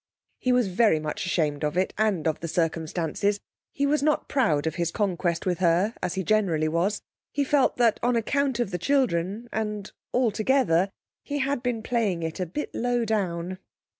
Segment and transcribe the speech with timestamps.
[0.39, 3.39] He was very much ashamed of it and of the circumstances;
[3.71, 7.03] he was not proud of his conquest with her, as he generally was.
[7.31, 10.91] He felt that on account of the children, and altogether,
[11.21, 13.59] he had been playing it a bit low down.